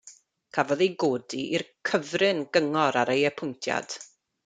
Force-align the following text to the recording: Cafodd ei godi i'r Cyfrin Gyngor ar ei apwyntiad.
Cafodd 0.57 0.81
ei 0.83 0.87
godi 1.03 1.43
i'r 1.59 1.65
Cyfrin 1.91 2.43
Gyngor 2.59 3.01
ar 3.05 3.15
ei 3.19 3.31
apwyntiad. 3.33 4.01